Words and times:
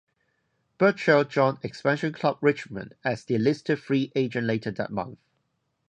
Burchell 0.79 1.23
joined 1.25 1.59
expansion 1.61 2.11
club 2.11 2.39
Richmond 2.41 2.95
as 3.05 3.23
delisted 3.23 3.77
free 3.77 4.11
agent 4.15 4.47
later 4.47 4.71
that 4.71 4.89
month. 4.89 5.19